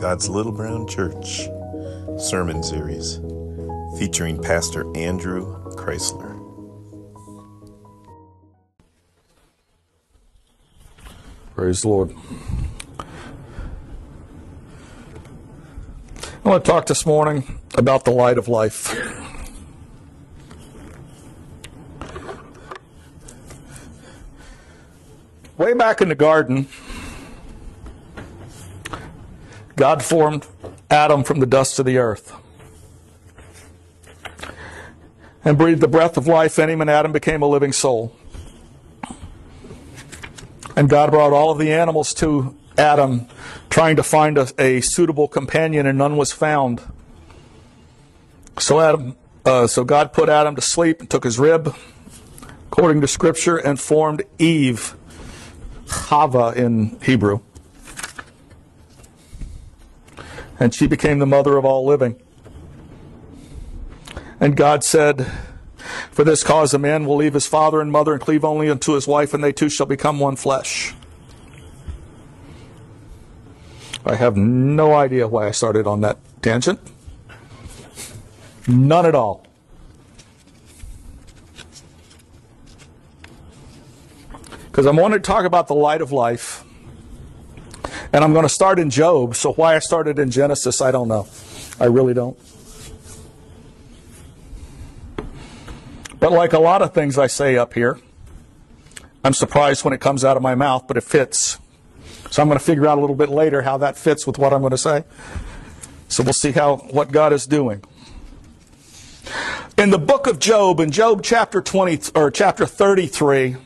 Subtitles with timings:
[0.00, 1.48] God's Little Brown Church
[2.18, 3.18] sermon series
[3.98, 6.36] featuring Pastor Andrew Chrysler.
[11.56, 12.14] Praise the Lord.
[16.44, 18.94] I want to talk this morning about the light of life.
[25.56, 26.68] Way back in the garden,
[29.78, 30.44] God formed
[30.90, 32.34] Adam from the dust of the earth
[35.44, 38.12] and breathed the breath of life in him, and Adam became a living soul.
[40.74, 43.28] And God brought all of the animals to Adam,
[43.70, 46.82] trying to find a, a suitable companion, and none was found.
[48.58, 51.72] So Adam, uh, so God put Adam to sleep and took his rib,
[52.66, 54.96] according to Scripture, and formed Eve,
[55.86, 57.42] Chava in Hebrew,
[60.60, 62.20] and she became the mother of all living.
[64.40, 65.26] And God said,
[66.10, 68.92] For this cause a man will leave his father and mother and cleave only unto
[68.92, 70.94] his wife, and they two shall become one flesh.
[74.04, 76.80] I have no idea why I started on that tangent.
[78.66, 79.46] None at all.
[84.66, 86.64] Because I'm going to talk about the light of life.
[88.12, 89.36] And I'm going to start in Job.
[89.36, 91.26] So why I started in Genesis, I don't know.
[91.78, 92.38] I really don't.
[96.20, 97.98] But like a lot of things I say up here,
[99.24, 101.58] I'm surprised when it comes out of my mouth, but it fits.
[102.30, 104.52] So I'm going to figure out a little bit later how that fits with what
[104.52, 105.04] I'm going to say.
[106.08, 107.84] So we'll see how what God is doing.
[109.76, 113.56] In the book of Job, in Job chapter 20 or chapter 33,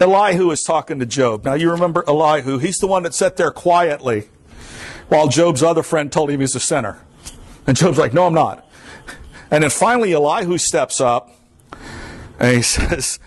[0.00, 1.44] Elihu is talking to Job.
[1.44, 4.28] Now you remember Elihu, he's the one that sat there quietly
[5.08, 7.00] while Job's other friend told him he's a sinner.
[7.66, 8.68] And Job's like, "No, I'm not."
[9.50, 11.32] And then finally Elihu steps up
[12.38, 13.18] and he says,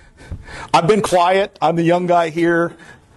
[0.74, 1.58] I've been quiet.
[1.62, 2.76] I'm the young guy here.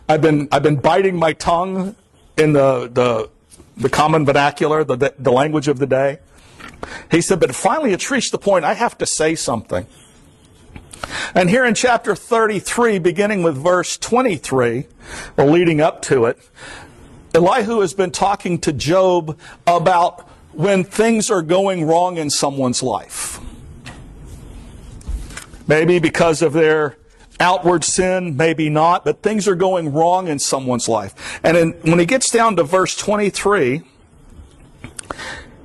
[0.08, 1.96] I've been I've been biting my tongue
[2.36, 3.30] in the the,
[3.76, 6.18] the common vernacular, the, the language of the day.
[7.10, 9.86] He said, but finally it's reached the point I have to say something.
[11.34, 14.86] And here in chapter 33, beginning with verse 23,
[15.36, 16.38] or leading up to it,
[17.34, 23.40] Elihu has been talking to Job about when things are going wrong in someone's life.
[25.66, 26.98] Maybe because of their
[27.40, 31.40] outward sin, maybe not, but things are going wrong in someone's life.
[31.42, 33.82] And in, when he gets down to verse 23,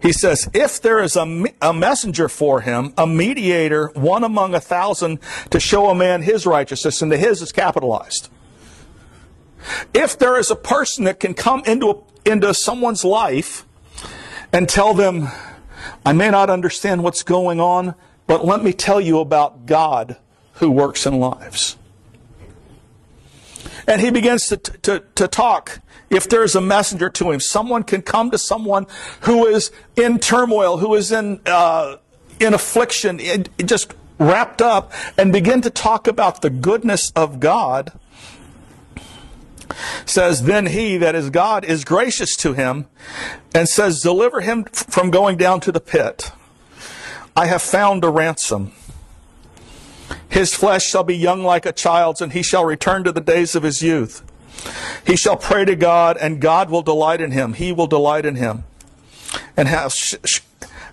[0.02, 4.59] he says, If there is a, a messenger for him, a mediator, one among a
[4.59, 5.19] thousand,
[5.50, 8.30] to show a man his righteousness, and the his is capitalized.
[9.94, 13.66] If there is a person that can come into, a, into someone's life
[14.53, 15.28] and tell them,
[16.06, 17.96] I may not understand what's going on,
[18.28, 20.18] but let me tell you about God
[20.53, 21.78] who works in lives.
[23.88, 25.79] And he begins to, to, to talk.
[26.09, 28.88] If there's a messenger to him, someone can come to someone
[29.22, 31.97] who is in turmoil, who is in, uh,
[32.40, 37.40] in affliction, it, it just wrapped up, and begin to talk about the goodness of
[37.40, 37.91] God.
[40.06, 42.88] Says, then he, that is God, is gracious to him,
[43.53, 46.31] and says, deliver him from going down to the pit.
[47.35, 48.72] I have found a ransom.
[50.29, 53.56] His flesh shall be young like a child's, and he shall return to the days
[53.56, 54.23] of his youth.
[55.06, 57.53] He shall pray to God, and God will delight in him.
[57.53, 58.66] He will delight in him.
[59.56, 59.94] And, have,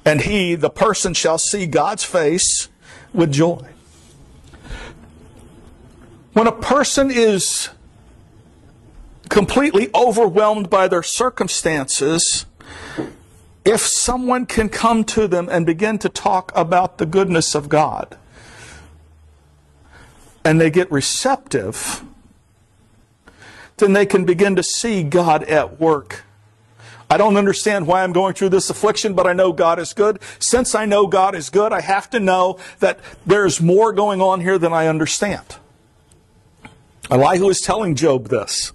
[0.04, 2.69] and he, the person, shall see God's face
[3.12, 3.66] with joy.
[6.32, 7.70] When a person is
[9.28, 12.47] completely overwhelmed by their circumstances,
[13.64, 18.16] if someone can come to them and begin to talk about the goodness of God,
[20.44, 22.04] and they get receptive,
[23.76, 26.24] then they can begin to see God at work.
[27.10, 30.21] I don't understand why I'm going through this affliction, but I know God is good.
[30.38, 34.41] Since I know God is good, I have to know that there's more going on
[34.41, 35.44] here than I understand.
[37.10, 38.72] Elihu is telling Job this.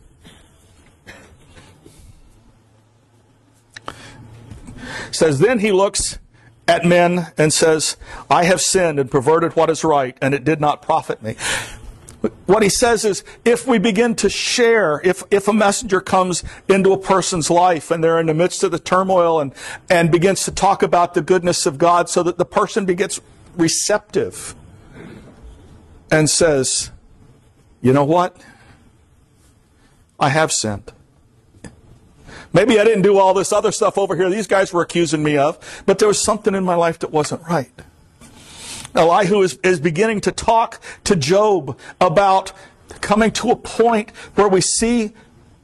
[5.12, 6.20] says, Then he looks
[6.68, 7.98] at men and says,
[8.30, 11.36] I have sinned and perverted what is right, and it did not profit me.
[12.48, 16.92] What he says is, if we begin to share, if, if a messenger comes into
[16.92, 19.54] a person's life and they're in the midst of the turmoil and,
[19.90, 23.22] and begins to talk about the goodness of God so that the person begins
[23.56, 24.54] receptive
[26.12, 26.92] and says,
[27.82, 28.36] you know what?
[30.20, 30.92] I have sinned.
[32.52, 35.38] Maybe I didn't do all this other stuff over here these guys were accusing me
[35.38, 37.72] of, but there was something in my life that wasn't right.
[38.96, 42.52] Elihu is, is beginning to talk to Job about
[43.02, 45.14] coming to a point where we see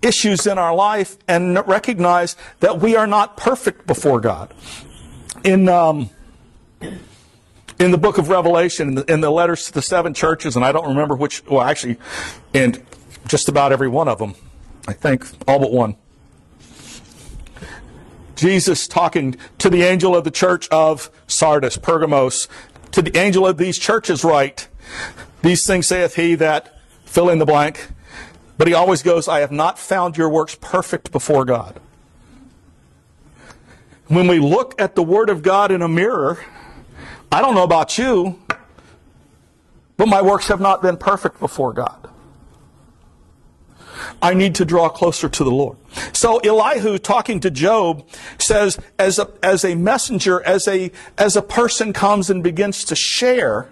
[0.02, 4.54] issues in our life and recognize that we are not perfect before God.
[5.44, 6.10] In um,
[7.80, 10.64] in the book of Revelation, in the, in the, letters to the seven churches, and
[10.64, 11.98] I don't remember which, well, actually,
[12.54, 12.82] in
[13.28, 14.36] just about every one of them,
[14.88, 15.98] I think, all but one.
[18.36, 22.48] Jesus talking to the angel of the church of Sardis, Pergamos,
[22.96, 24.70] to the angel of these churches, write,
[25.42, 27.90] These things saith he that, fill in the blank,
[28.58, 31.78] but he always goes, I have not found your works perfect before God.
[34.08, 36.40] When we look at the Word of God in a mirror,
[37.34, 38.40] I don't know about you,
[39.98, 42.10] but my works have not been perfect before God.
[44.22, 45.78] I need to draw closer to the Lord.
[46.14, 48.08] So Elihu talking to Job
[48.38, 52.96] says, as a, as a messenger, as a, as a person comes and begins to
[52.96, 53.70] share,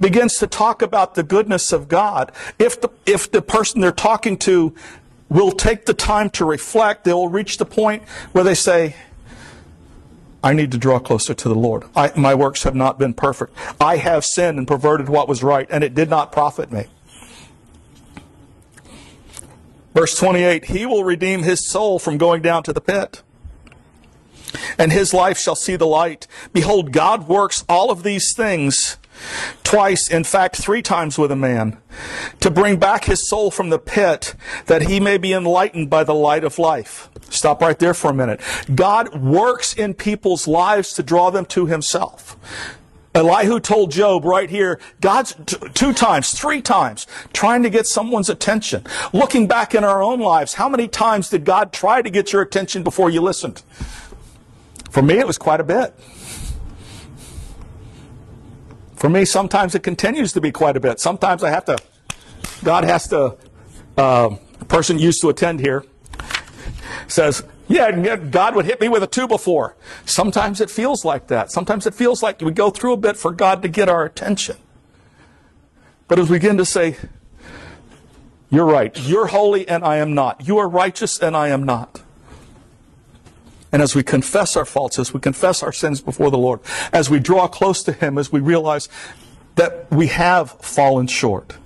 [0.00, 4.36] begins to talk about the goodness of God, if the, if the person they're talking
[4.38, 4.74] to
[5.28, 8.02] will take the time to reflect, they will reach the point
[8.32, 8.94] where they say,
[10.44, 11.84] I need to draw closer to the Lord.
[11.94, 13.54] I, my works have not been perfect.
[13.80, 16.86] I have sinned and perverted what was right, and it did not profit me.
[19.94, 23.22] Verse 28 He will redeem his soul from going down to the pit,
[24.78, 26.26] and his life shall see the light.
[26.52, 28.96] Behold, God works all of these things
[29.62, 31.78] twice, in fact, three times with a man,
[32.40, 34.34] to bring back his soul from the pit,
[34.66, 37.08] that he may be enlightened by the light of life.
[37.30, 38.40] Stop right there for a minute.
[38.74, 42.36] God works in people's lives to draw them to himself.
[43.14, 48.30] Elihu told Job right here, God's t- two times, three times, trying to get someone's
[48.30, 48.84] attention.
[49.12, 52.42] Looking back in our own lives, how many times did God try to get your
[52.42, 53.62] attention before you listened?
[54.90, 55.94] For me, it was quite a bit.
[58.96, 61.00] For me, sometimes it continues to be quite a bit.
[61.00, 61.76] Sometimes I have to,
[62.64, 63.36] God has to,
[63.98, 65.84] uh, a person used to attend here
[67.08, 69.76] says, yeah, God would hit me with a two before.
[70.04, 71.50] Sometimes it feels like that.
[71.50, 74.56] Sometimes it feels like we go through a bit for God to get our attention.
[76.08, 76.96] But as we begin to say,
[78.50, 78.96] you're right.
[78.98, 80.46] You're holy and I am not.
[80.46, 82.02] You are righteous and I am not.
[83.72, 86.60] And as we confess our faults, as we confess our sins before the Lord,
[86.92, 88.90] as we draw close to Him, as we realize
[89.54, 91.56] that we have fallen short,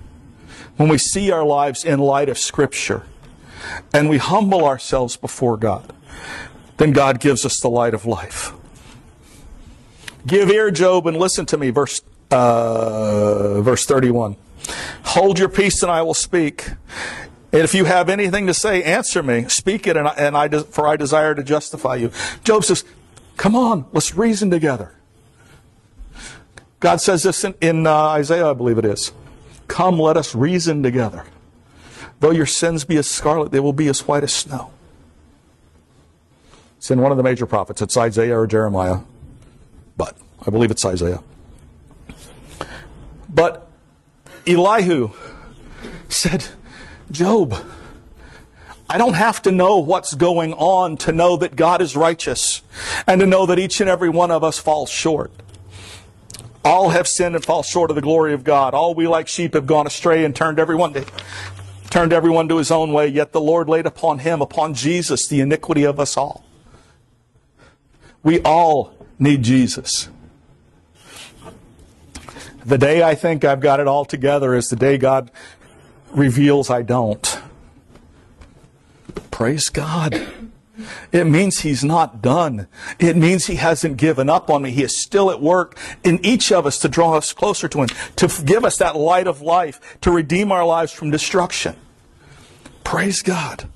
[0.77, 3.03] when we see our lives in light of Scripture,
[3.93, 5.91] and we humble ourselves before God,
[6.77, 8.53] then God gives us the light of life.
[10.25, 11.69] Give ear, Job, and listen to me.
[11.69, 14.35] Verse, uh, verse 31.
[15.05, 16.69] Hold your peace and I will speak.
[17.53, 19.45] And if you have anything to say, answer me.
[19.47, 22.11] Speak it, and I, and I for I desire to justify you.
[22.43, 22.83] Job says,
[23.37, 24.93] Come on, let's reason together.
[26.79, 29.11] God says this in, in uh, Isaiah, I believe it is.
[29.67, 31.25] Come, let us reason together.
[32.19, 34.71] Though your sins be as scarlet, they will be as white as snow.
[36.87, 37.81] It's in one of the major prophets.
[37.81, 38.99] It's Isaiah or Jeremiah,
[39.97, 41.21] but I believe it's Isaiah.
[43.27, 43.67] But
[44.47, 45.11] Elihu
[46.07, 46.45] said,
[47.11, 47.55] Job,
[48.89, 52.61] I don't have to know what's going on to know that God is righteous
[53.05, 55.29] and to know that each and every one of us falls short.
[56.63, 58.73] All have sinned and fall short of the glory of God.
[58.73, 61.05] All we like sheep have gone astray and turned everyone to,
[61.89, 65.41] turned everyone to his own way, yet the Lord laid upon him, upon Jesus, the
[65.41, 66.46] iniquity of us all.
[68.23, 70.09] We all need Jesus.
[72.65, 75.31] The day I think I've got it all together is the day God
[76.11, 77.39] reveals I don't.
[79.31, 80.27] Praise God.
[81.11, 82.67] It means he's not done.
[82.99, 84.71] It means he hasn't given up on me.
[84.71, 87.87] He is still at work in each of us to draw us closer to him,
[88.17, 91.75] to give us that light of life, to redeem our lives from destruction.
[92.83, 93.67] Praise God.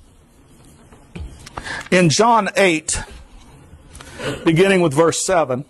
[1.90, 3.02] In John 8,
[4.44, 5.64] beginning with verse 7,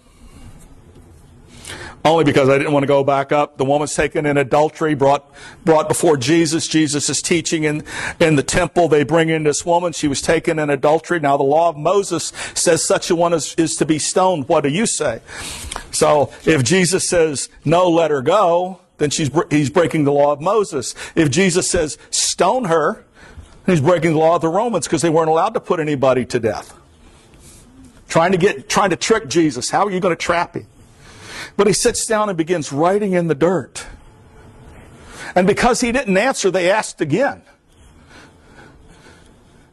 [2.04, 3.58] only because I didn't want to go back up.
[3.58, 5.30] The woman's taken in adultery, brought,
[5.64, 6.66] brought before Jesus.
[6.66, 7.84] Jesus is teaching in,
[8.18, 8.88] in the temple.
[8.88, 9.92] They bring in this woman.
[9.92, 11.20] She was taken in adultery.
[11.20, 14.48] Now the law of Moses says such a one is, is to be stoned.
[14.48, 15.20] What do you say?
[15.92, 20.40] So if Jesus says, no, let her go, then she's, he's breaking the law of
[20.40, 20.94] Moses.
[21.14, 23.04] If Jesus says, stone her,
[23.66, 26.40] he's breaking the law of the Romans because they weren't allowed to put anybody to
[26.40, 26.76] death.
[28.12, 29.70] Trying to get, trying to trick Jesus.
[29.70, 30.66] How are you going to trap him?
[31.56, 33.86] But he sits down and begins writing in the dirt.
[35.34, 37.40] And because he didn't answer, they asked again.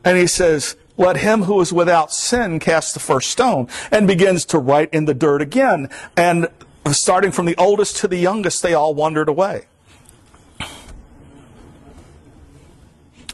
[0.05, 4.46] And he says, let him who is without sin cast the first stone, and begins
[4.46, 5.89] to write in the dirt again.
[6.15, 6.48] And
[6.93, 9.65] starting from the oldest to the youngest, they all wandered away.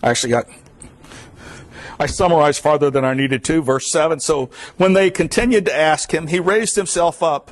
[0.02, 0.48] I actually got
[2.00, 3.62] I summarized farther than I needed to.
[3.62, 4.20] Verse 7.
[4.20, 7.52] So when they continued to ask him, he raised himself up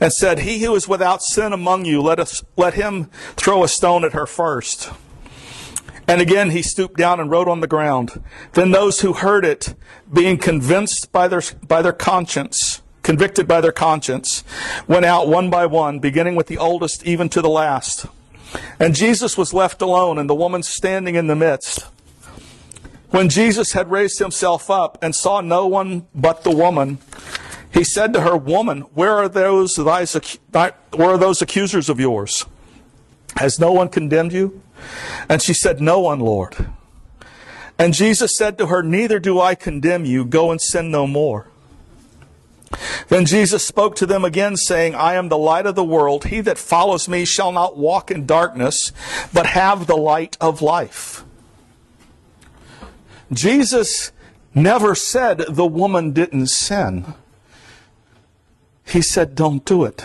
[0.00, 3.68] and said, He who is without sin among you, let us, let him throw a
[3.68, 4.90] stone at her first.
[6.06, 8.22] And again he stooped down and wrote on the ground.
[8.52, 9.74] Then those who heard it,
[10.12, 14.44] being convinced by their, by their conscience, convicted by their conscience,
[14.86, 18.06] went out one by one, beginning with the oldest even to the last.
[18.78, 21.86] And Jesus was left alone, and the woman standing in the midst.
[23.14, 26.98] When Jesus had raised himself up and saw no one but the woman,
[27.72, 30.04] he said to her, Woman, where are those, thy
[30.90, 32.44] where are those accusers of yours?
[33.36, 34.60] Has no one condemned you?
[35.28, 36.66] And she said, No one, Lord.
[37.78, 40.24] And Jesus said to her, Neither do I condemn you.
[40.24, 41.46] Go and sin no more.
[43.10, 46.24] Then Jesus spoke to them again, saying, I am the light of the world.
[46.24, 48.90] He that follows me shall not walk in darkness,
[49.32, 51.24] but have the light of life.
[53.32, 54.12] Jesus
[54.54, 57.14] never said the woman didn't sin.
[58.86, 60.04] He said, Don't do it.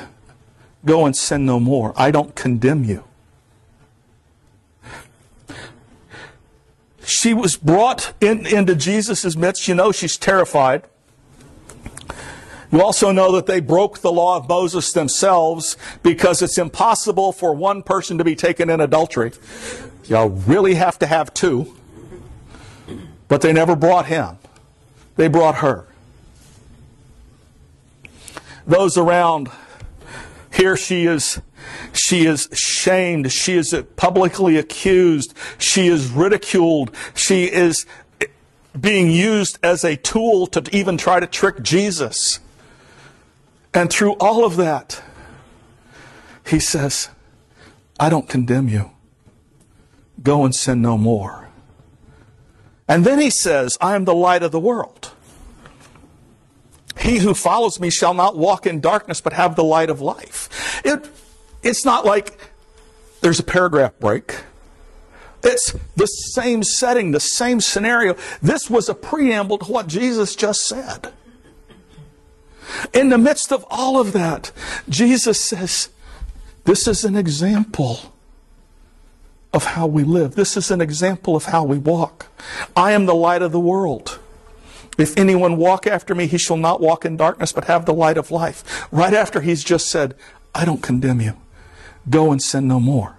[0.86, 1.94] Go and sin no more.
[1.98, 3.04] I don't condemn you.
[7.04, 9.68] She was brought in, into Jesus' midst.
[9.68, 10.84] You know, she's terrified.
[12.72, 17.54] You also know that they broke the law of Moses themselves because it's impossible for
[17.54, 19.32] one person to be taken in adultery.
[20.06, 21.76] Y'all really have to have two.
[23.30, 24.38] But they never brought him,
[25.16, 25.88] they brought her.
[28.68, 29.50] Those around,
[30.54, 31.42] here she is.
[31.94, 33.32] She is shamed.
[33.32, 35.34] She is publicly accused.
[35.58, 36.96] She is ridiculed.
[37.14, 37.86] She is
[38.80, 42.40] being used as a tool to even try to trick Jesus.
[43.74, 45.02] And through all of that,
[46.46, 47.10] he says,
[48.00, 48.92] I don't condemn you.
[50.22, 51.39] Go and sin no more.
[52.90, 55.12] And then he says, I am the light of the world.
[57.00, 60.82] He who follows me shall not walk in darkness, but have the light of life.
[60.84, 61.08] It,
[61.62, 62.38] it's not like
[63.22, 64.42] there's a paragraph break.
[65.44, 68.16] It's the same setting, the same scenario.
[68.42, 71.14] This was a preamble to what Jesus just said.
[72.94, 74.52] In the midst of all of that,
[74.90, 75.90] Jesus says,
[76.66, 78.14] This is an example
[79.54, 80.36] of how we live.
[80.36, 82.28] This is an example of how we walk.
[82.76, 84.20] I am the light of the world.
[84.98, 88.18] If anyone walk after me, he shall not walk in darkness, but have the light
[88.18, 88.88] of life.
[88.92, 90.14] Right after he's just said,
[90.54, 91.38] I don't condemn you.
[92.10, 93.16] Go and sin no more.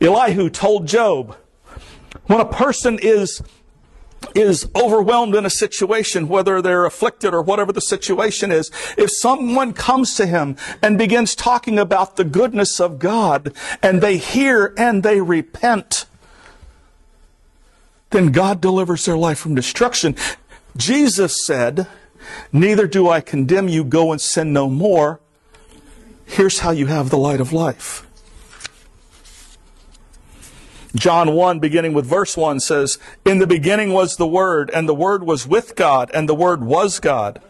[0.00, 1.36] Elihu told Job,
[2.26, 3.40] when a person is
[4.34, 9.72] is overwhelmed in a situation, whether they're afflicted or whatever the situation is, if someone
[9.72, 15.02] comes to him and begins talking about the goodness of God and they hear and
[15.02, 16.06] they repent,
[18.10, 20.14] then God delivers their life from destruction.
[20.76, 21.86] Jesus said,
[22.52, 25.20] Neither do I condemn you, go and sin no more.
[26.24, 28.06] Here's how you have the light of life.
[30.94, 34.94] John 1, beginning with verse 1, says, In the beginning was the Word, and the
[34.94, 37.40] Word was with God, and the Word was God.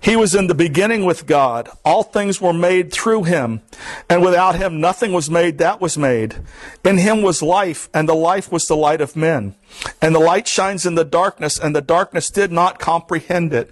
[0.00, 1.68] He was in the beginning with God.
[1.84, 3.62] All things were made through him,
[4.08, 6.36] and without him nothing was made that was made.
[6.84, 9.54] In him was life, and the life was the light of men.
[10.00, 13.70] And the light shines in the darkness, and the darkness did not comprehend it.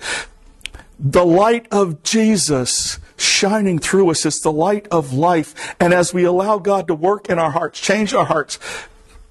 [0.99, 5.75] The light of Jesus shining through us is the light of life.
[5.81, 8.59] And as we allow God to work in our hearts, change our hearts,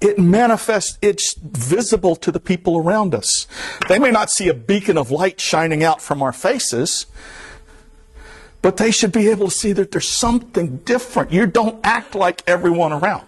[0.00, 3.46] it manifests, it's visible to the people around us.
[3.88, 7.06] They may not see a beacon of light shining out from our faces,
[8.60, 11.32] but they should be able to see that there's something different.
[11.32, 13.26] You don't act like everyone around.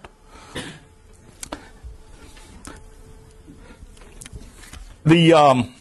[5.04, 5.74] The um,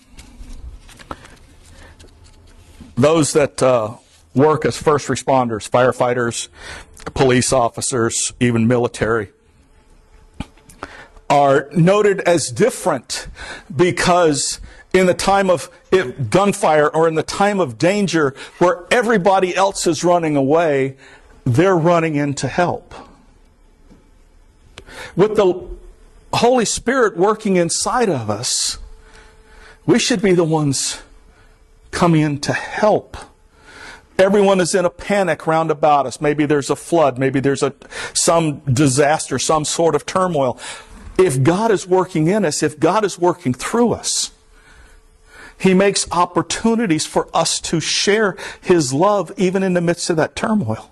[2.95, 3.95] those that uh,
[4.35, 6.49] work as first responders, firefighters,
[7.13, 9.31] police officers, even military,
[11.29, 13.27] are noted as different
[13.75, 14.59] because
[14.93, 15.69] in the time of
[16.29, 20.95] gunfire or in the time of danger where everybody else is running away,
[21.43, 22.93] they're running in to help.
[25.15, 25.67] With the
[26.33, 28.77] Holy Spirit working inside of us,
[29.85, 31.01] we should be the ones
[31.91, 33.17] coming in to help
[34.17, 36.21] Everyone is in a panic round about us.
[36.21, 37.17] Maybe there's a flood.
[37.17, 37.73] Maybe there's a,
[38.13, 40.57] some disaster, some sort of turmoil.
[41.17, 44.31] if God is working in us, if God is working through us,
[45.59, 50.35] He makes opportunities for us to share His love even in the midst of that
[50.35, 50.91] turmoil.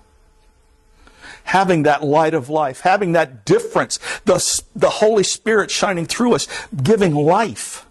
[1.44, 6.48] Having that light of life, having that difference, the, the Holy Spirit shining through us,
[6.82, 7.86] giving life.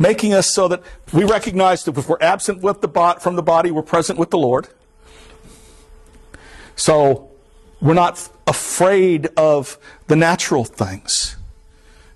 [0.00, 3.42] Making us so that we recognize that if we're absent with the bo- from the
[3.42, 4.66] body, we're present with the Lord.
[6.74, 7.30] So
[7.82, 11.36] we're not afraid of the natural things.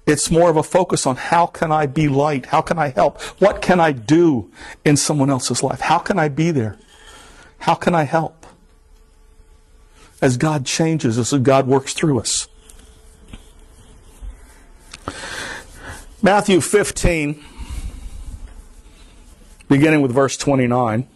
[0.07, 2.47] It's more of a focus on how can I be light?
[2.47, 3.21] How can I help?
[3.38, 4.50] What can I do
[4.85, 5.81] in someone else's life?
[5.81, 6.79] How can I be there?
[7.59, 8.47] How can I help?
[10.23, 12.49] As God changes as God works through us.
[16.23, 17.45] Matthew 15,
[19.68, 21.09] beginning with verse 29.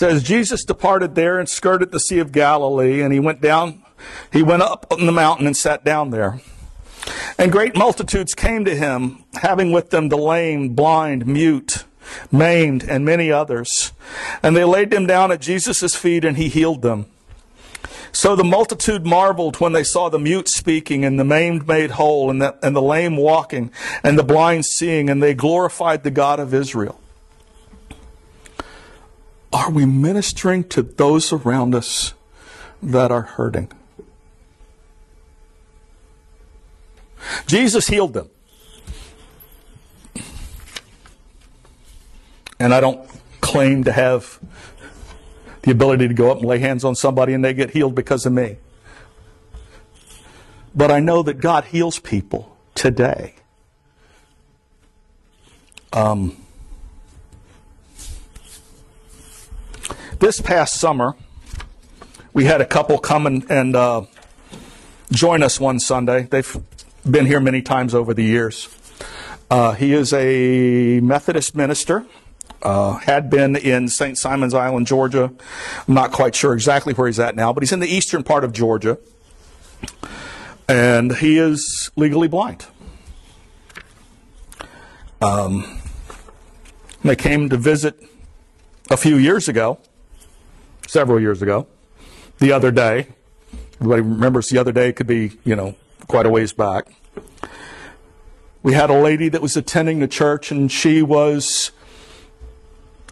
[0.00, 3.84] says Jesus departed there and skirted the Sea of Galilee, and he went down,
[4.32, 6.40] he went up on the mountain and sat down there.
[7.36, 11.84] And great multitudes came to him, having with them the lame, blind, mute,
[12.32, 13.92] maimed, and many others.
[14.42, 17.04] And they laid them down at Jesus' feet, and he healed them.
[18.12, 22.30] So the multitude marveled when they saw the mute speaking, and the maimed made whole,
[22.30, 23.70] and the, and the lame walking,
[24.02, 27.00] and the blind seeing, and they glorified the God of Israel.
[29.52, 32.14] Are we ministering to those around us
[32.82, 33.70] that are hurting?
[37.46, 38.30] Jesus healed them.
[42.58, 43.08] And I don't
[43.40, 44.38] claim to have
[45.62, 48.26] the ability to go up and lay hands on somebody and they get healed because
[48.26, 48.56] of me.
[50.74, 53.34] But I know that God heals people today.
[55.92, 56.36] Um,
[60.20, 61.16] this past summer,
[62.32, 64.02] we had a couple come and, and uh,
[65.10, 66.22] join us one Sunday.
[66.22, 66.56] They've
[67.08, 68.68] been here many times over the years.
[69.50, 72.06] Uh, he is a Methodist minister.
[72.62, 74.18] Uh, had been in St.
[74.18, 75.32] Simon's Island, Georgia.
[75.88, 78.44] I'm not quite sure exactly where he's at now, but he's in the eastern part
[78.44, 78.98] of Georgia.
[80.68, 82.66] And he is legally blind.
[85.22, 85.80] Um,
[87.02, 87.98] they came to visit
[88.90, 89.78] a few years ago
[90.90, 91.66] several years ago.
[92.38, 93.06] The other day,
[93.74, 95.76] everybody remembers the other day could be, you know,
[96.08, 96.86] quite a ways back.
[98.62, 101.70] We had a lady that was attending the church and she was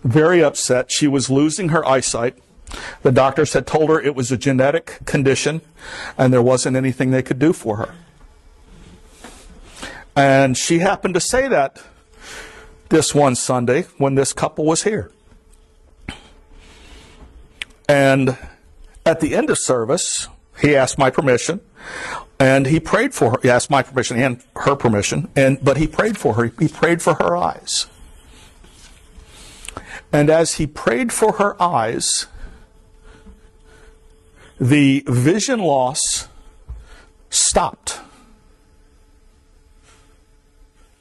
[0.02, 0.90] very upset.
[0.90, 2.38] She was losing her eyesight.
[3.02, 5.62] The doctors had told her it was a genetic condition
[6.16, 7.94] and there wasn't anything they could do for her.
[10.14, 11.82] And she happened to say that
[12.88, 15.11] this one Sunday when this couple was here.
[17.88, 18.37] And
[19.06, 20.28] at the end of service,
[20.61, 21.61] he asked my permission
[22.38, 23.38] and he prayed for her.
[23.42, 26.52] He asked my permission and her permission, and but he prayed for her.
[26.58, 27.87] He prayed for her eyes.
[30.12, 32.27] And as he prayed for her eyes,
[34.61, 36.29] the vision loss
[37.31, 38.01] stopped.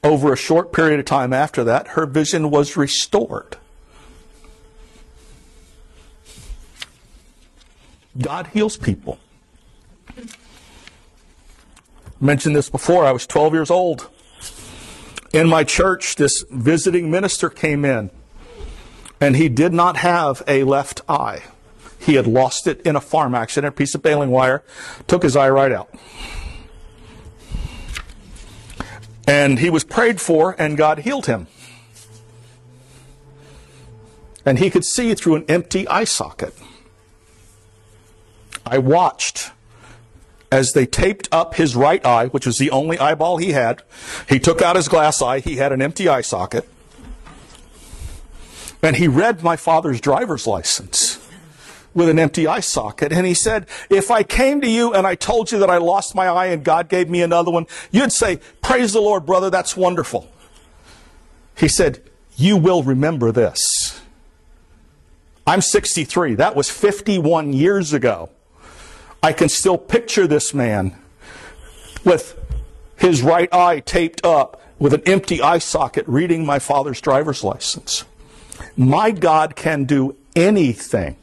[0.04, 3.58] Over a short period of time after that, her vision was restored.
[8.18, 9.20] God heals people.
[10.18, 10.24] I
[12.20, 13.06] mentioned this before.
[13.06, 14.10] I was 12 years old.
[15.34, 18.10] In my church, this visiting minister came in,
[19.20, 21.44] and he did not have a left eye.
[22.00, 24.64] He had lost it in a farm accident, a piece of baling wire,
[25.08, 25.90] took his eye right out.
[29.28, 31.48] And he was prayed for, and God healed him.
[34.46, 36.54] And he could see through an empty eye socket.
[38.66, 39.52] I watched
[40.50, 43.84] as they taped up his right eye, which was the only eyeball he had.
[44.30, 45.40] He took out his glass eye.
[45.40, 46.68] He had an empty eye socket.
[48.82, 51.20] And he read my father's driver's license
[51.94, 53.12] with an empty eye socket.
[53.12, 56.14] And he said, if I came to you and I told you that I lost
[56.14, 59.50] my eye and God gave me another one, you'd say, praise the Lord, brother.
[59.50, 60.32] That's wonderful.
[61.58, 62.04] He said,
[62.36, 64.00] you will remember this.
[65.48, 66.36] I'm 63.
[66.36, 68.30] That was 51 years ago.
[69.24, 70.96] I can still picture this man
[72.04, 72.38] with
[72.98, 78.06] his right eye taped up with an empty eye socket reading my father's driver's license.
[78.76, 81.18] My God can do anything.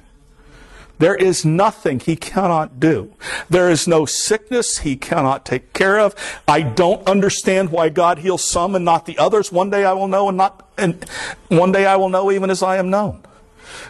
[0.99, 3.13] There is nothing he cannot do.
[3.51, 6.15] There is no sickness he cannot take care of.
[6.47, 9.51] I don't understand why God heals some and not the others.
[9.51, 11.05] One day I will know and not, and
[11.49, 13.23] one day I will know even as I am known.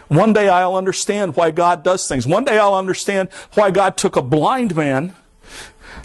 [0.07, 2.25] One day I'll understand why God does things.
[2.25, 5.15] One day I'll understand why God took a blind man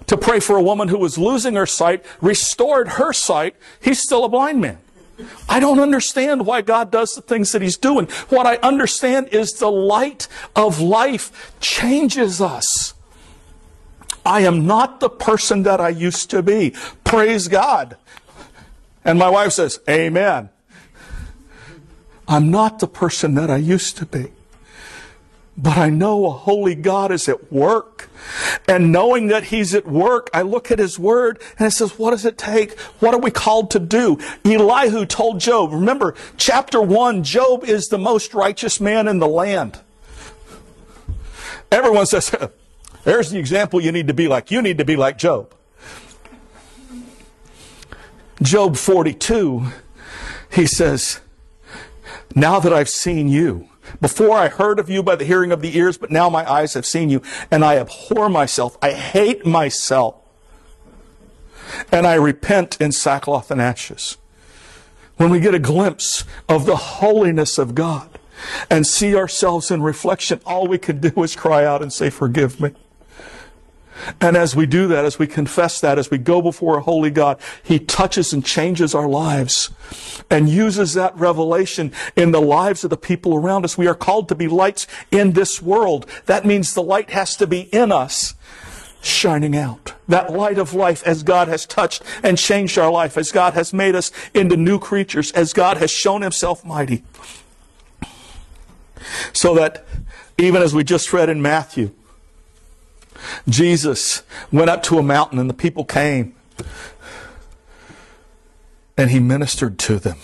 [0.07, 3.57] to pray for a woman who was losing her sight, restored her sight.
[3.81, 4.79] He's still a blind man.
[5.48, 8.06] I don't understand why God does the things that He's doing.
[8.28, 12.94] What I understand is the light of life changes us.
[14.24, 16.74] I am not the person that I used to be.
[17.04, 17.96] Praise God.
[19.04, 20.50] And my wife says, Amen.
[22.28, 24.30] I'm not the person that I used to be.
[25.56, 28.08] But I know a holy God is at work.
[28.68, 32.12] And knowing that He's at work, I look at His Word and it says, what
[32.12, 32.78] does it take?
[33.00, 34.18] What are we called to do?
[34.44, 39.80] Elihu told Job, remember, chapter 1, Job is the most righteous man in the land.
[41.70, 42.34] Everyone says,
[43.04, 44.50] there's the example you need to be like.
[44.50, 45.54] You need to be like Job.
[48.42, 49.66] Job 42,
[50.50, 51.20] he says,
[52.34, 53.69] Now that I've seen you,
[54.00, 56.74] before I heard of you by the hearing of the ears, but now my eyes
[56.74, 58.76] have seen you, and I abhor myself.
[58.83, 60.16] I hate myself.
[61.92, 64.16] And I repent in sackcloth and ashes.
[65.16, 68.18] When we get a glimpse of the holiness of God
[68.70, 72.61] and see ourselves in reflection, all we can do is cry out and say, Forgive
[72.61, 72.72] me.
[74.20, 77.10] And as we do that, as we confess that, as we go before a holy
[77.10, 79.70] God, He touches and changes our lives
[80.30, 83.76] and uses that revelation in the lives of the people around us.
[83.76, 86.06] We are called to be lights in this world.
[86.26, 88.34] That means the light has to be in us,
[89.02, 89.94] shining out.
[90.08, 93.72] That light of life as God has touched and changed our life, as God has
[93.72, 97.04] made us into new creatures, as God has shown Himself mighty.
[99.32, 99.86] So that
[100.38, 101.92] even as we just read in Matthew,
[103.48, 106.35] Jesus went up to a mountain and the people came
[108.96, 110.18] and he ministered to them.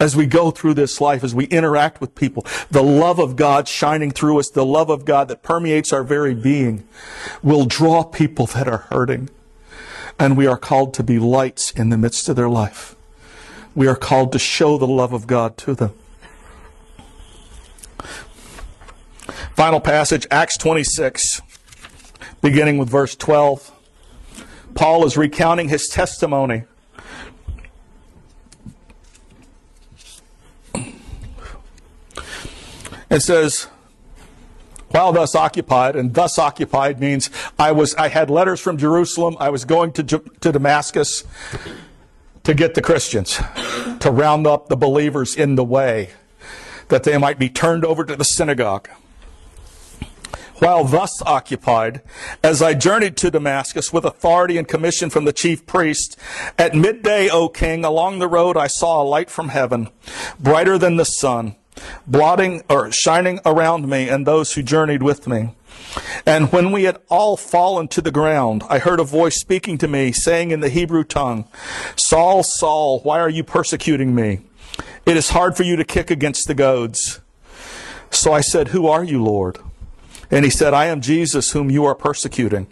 [0.00, 3.68] As we go through this life, as we interact with people, the love of God
[3.68, 6.86] shining through us, the love of God that permeates our very being,
[7.42, 9.28] will draw people that are hurting.
[10.18, 12.96] And we are called to be lights in the midst of their life.
[13.74, 15.92] We are called to show the love of God to them.
[19.56, 21.40] Final passage, Acts 26,
[22.42, 23.72] beginning with verse 12.
[24.74, 26.64] Paul is recounting his testimony.
[33.08, 33.68] It says,
[34.88, 39.48] while thus occupied, and thus occupied means I was I had letters from Jerusalem, I
[39.48, 41.24] was going to, to Damascus
[42.44, 43.40] to get the Christians,
[44.00, 46.10] to round up the believers in the way,
[46.88, 48.90] that they might be turned over to the synagogue
[50.58, 52.02] while thus occupied,
[52.42, 56.18] as I journeyed to Damascus with authority and commission from the chief priest,
[56.58, 59.88] at midday, O king, along the road I saw a light from heaven,
[60.40, 61.56] brighter than the sun,
[62.06, 65.50] blotting or shining around me and those who journeyed with me.
[66.24, 69.88] And when we had all fallen to the ground, I heard a voice speaking to
[69.88, 71.46] me, saying in the Hebrew tongue,
[71.96, 74.40] Saul, Saul, why are you persecuting me?
[75.04, 77.20] It is hard for you to kick against the goads.
[78.10, 79.58] So I said, Who are you, Lord?
[80.30, 82.66] And he said, I am Jesus whom you are persecuting.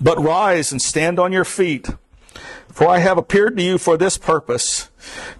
[0.00, 1.88] But rise and stand on your feet,
[2.68, 4.90] for I have appeared to you for this purpose,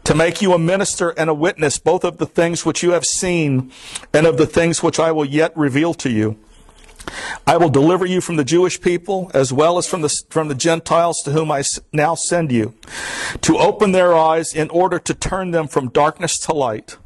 [0.04, 3.04] to make you a minister and a witness both of the things which you have
[3.04, 3.72] seen
[4.12, 6.38] and of the things which I will yet reveal to you.
[7.46, 10.54] I will deliver you from the Jewish people as well as from the, from the
[10.54, 11.62] Gentiles to whom I
[11.92, 12.74] now send you,
[13.42, 16.96] to open their eyes in order to turn them from darkness to light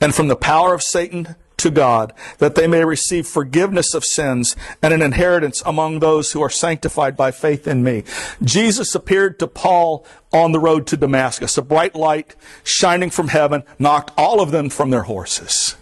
[0.00, 4.56] and from the power of Satan to God, that they may receive forgiveness of sins
[4.82, 8.04] and an inheritance among those who are sanctified by faith in me.
[8.42, 11.58] Jesus appeared to Paul on the road to Damascus.
[11.58, 15.76] A bright light shining from heaven knocked all of them from their horses.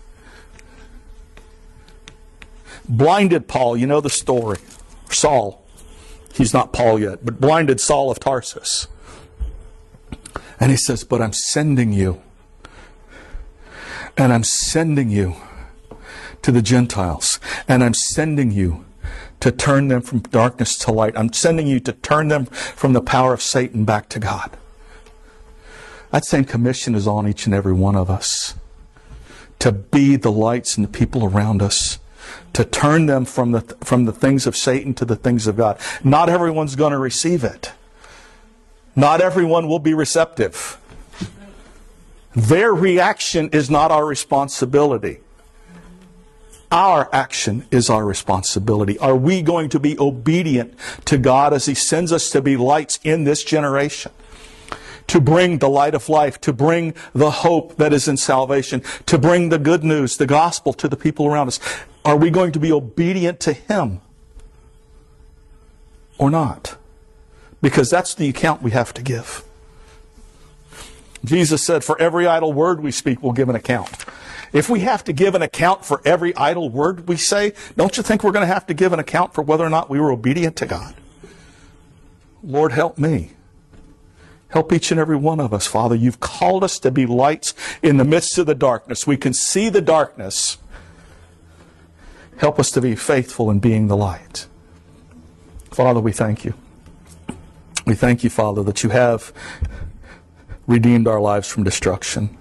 [2.89, 4.59] Blinded Paul, you know the story.
[5.11, 5.63] Saul.
[6.35, 8.89] He's not Paul yet, but blinded Saul of Tarsus.
[10.61, 12.23] And he says, But I'm sending you.
[14.19, 15.37] And I'm sending you
[16.47, 17.41] to the Gentiles.
[17.67, 18.85] And I'm sending you
[19.41, 21.19] to turn them from darkness to light.
[21.19, 24.57] I'm sending you to turn them from the power of Satan back to God.
[26.13, 28.55] That same commission is on each and every one of us
[29.59, 31.99] to be the lights in the people around us,
[32.53, 35.81] to turn them from the, from the things of Satan to the things of God.
[36.05, 37.73] Not everyone's going to receive it.
[38.95, 40.79] Not everyone will be receptive.
[42.37, 45.19] Their reaction is not our responsibility.
[46.73, 48.99] Our action is our responsibility.
[48.99, 50.75] Are we going to be obedient
[51.05, 54.13] to God as He sends us to be lights in this generation?
[55.07, 59.17] to bring the light of life, to bring the hope that is in salvation, to
[59.17, 61.61] bring the good news, the gospel to the people around us.
[62.05, 64.01] Are we going to be obedient to Him
[66.19, 66.77] or not?
[67.63, 69.45] Because that's the account we have to give.
[71.25, 74.05] Jesus said, For every idle word we speak, we'll give an account.
[74.53, 78.03] If we have to give an account for every idle word we say, don't you
[78.03, 80.11] think we're going to have to give an account for whether or not we were
[80.11, 80.95] obedient to God?
[82.43, 83.33] Lord, help me.
[84.49, 85.95] Help each and every one of us, Father.
[85.95, 89.07] You've called us to be lights in the midst of the darkness.
[89.07, 90.59] We can see the darkness.
[92.39, 94.47] Help us to be faithful in being the light.
[95.71, 96.55] Father, we thank you.
[97.87, 99.33] We thank you, Father, that you have
[100.67, 102.37] redeemed our lives from destruction.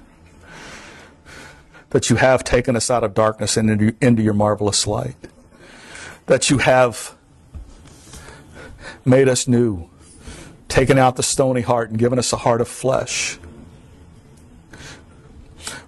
[1.95, 5.15] That you have taken us out of darkness and into, into your marvelous light.
[6.25, 7.15] That you have
[9.05, 9.89] made us new,
[10.67, 13.39] taken out the stony heart and given us a heart of flesh.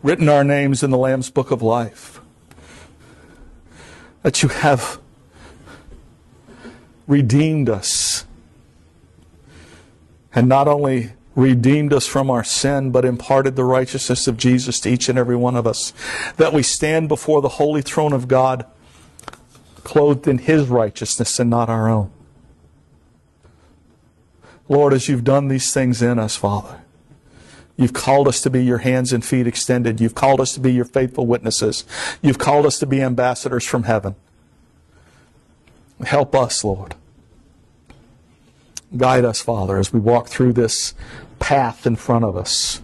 [0.01, 2.21] Written our names in the Lamb's book of life.
[4.21, 5.01] That you have
[7.05, 8.25] redeemed us.
[10.33, 14.89] And not only redeemed us from our sin, but imparted the righteousness of Jesus to
[14.89, 15.93] each and every one of us.
[16.37, 18.65] That we stand before the holy throne of God,
[19.83, 22.11] clothed in His righteousness and not our own.
[24.67, 26.81] Lord, as you've done these things in us, Father,
[27.77, 30.01] you've called us to be your hands and feet extended.
[30.01, 31.85] You've called us to be your faithful witnesses.
[32.21, 34.15] You've called us to be ambassadors from heaven.
[36.03, 36.95] Help us, Lord.
[38.95, 40.93] Guide us, Father, as we walk through this
[41.39, 42.81] path in front of us.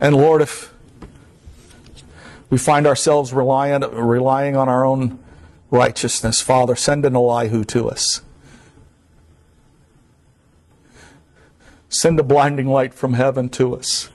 [0.00, 0.72] And Lord, if
[2.50, 5.18] we find ourselves relying, relying on our own
[5.70, 8.20] righteousness, Father, send an Elihu to us.
[11.88, 14.08] Send a blinding light from heaven to us.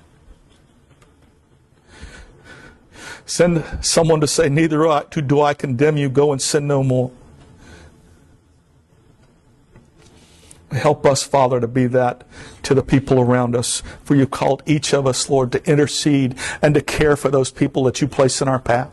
[3.25, 4.77] Send someone to say, Neither
[5.09, 7.11] do I condemn you, go and sin no more.
[10.71, 12.25] Help us, Father, to be that
[12.63, 13.81] to the people around us.
[14.03, 17.83] For you called each of us, Lord, to intercede and to care for those people
[17.85, 18.91] that you place in our path.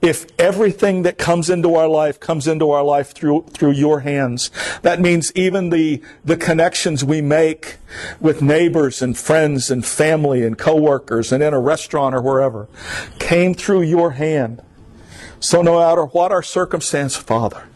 [0.00, 4.52] If everything that comes into our life comes into our life through, through your hands,
[4.82, 7.78] that means even the, the connections we make
[8.20, 12.68] with neighbors and friends and family and coworkers and in a restaurant or wherever
[13.18, 14.62] came through your hand.
[15.40, 17.67] So no matter what our circumstance, Father,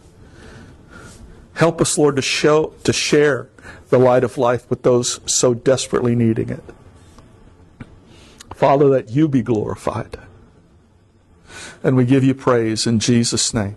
[1.55, 3.49] help us, Lord, to show, to share
[3.89, 6.63] the light of life with those so desperately needing it.
[8.53, 10.17] Father, that you be glorified.
[11.83, 13.75] And we give you praise in Jesus' name.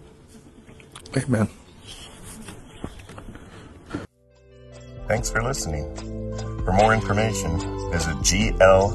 [1.17, 1.49] Amen.
[5.09, 5.95] Thanks for listening.
[6.65, 7.59] For more information,
[7.91, 8.87] visit glbcvt.org.